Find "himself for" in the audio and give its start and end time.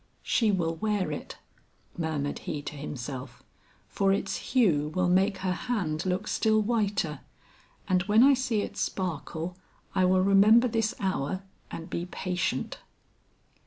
2.75-4.11